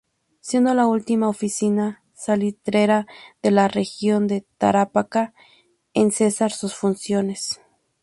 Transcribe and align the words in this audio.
Siendo 0.39 0.73
la 0.73 0.87
última 0.87 1.29
oficina 1.29 2.01
salitrera 2.15 3.05
de 3.43 3.51
la 3.51 3.67
Región 3.67 4.25
de 4.25 4.43
Tarapacá 4.57 5.35
en 5.93 6.11
cesar 6.11 6.51
sus 6.51 6.73
funciones. 6.73 7.61